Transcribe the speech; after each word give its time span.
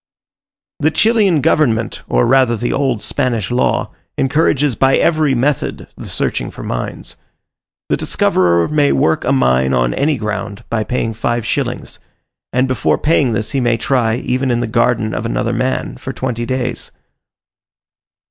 The 0.79 0.89
Chilian 0.89 1.41
government, 1.41 2.01
or 2.07 2.25
rather 2.25 2.57
the 2.57 2.73
old 2.73 3.03
Spanish 3.03 3.51
law, 3.51 3.91
encourages 4.17 4.75
by 4.75 4.97
every 4.97 5.35
method 5.35 5.87
the 5.95 6.07
searching 6.07 6.49
for 6.49 6.63
mines. 6.63 7.17
The 7.87 7.97
discoverer 7.97 8.67
may 8.67 8.91
work 8.93 9.23
a 9.23 9.31
mine 9.31 9.75
on 9.75 9.93
any 9.93 10.17
ground, 10.17 10.63
by 10.71 10.83
paying 10.83 11.13
five 11.13 11.45
shillings; 11.45 11.99
and 12.51 12.67
before 12.67 12.97
paying 12.97 13.33
this 13.33 13.51
he 13.51 13.59
may 13.59 13.77
try, 13.77 14.15
even 14.15 14.49
in 14.49 14.59
the 14.59 14.65
garden 14.65 15.13
of 15.13 15.23
another 15.23 15.53
man, 15.53 15.97
for 15.97 16.11
twenty 16.11 16.47
days. 16.47 16.89